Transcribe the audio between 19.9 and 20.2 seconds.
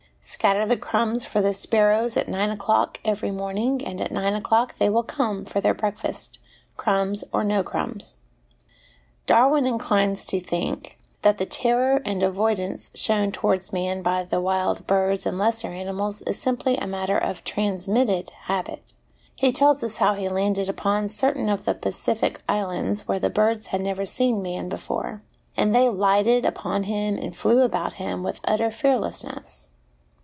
how